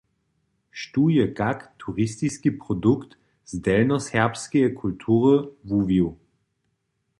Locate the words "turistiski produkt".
1.83-3.13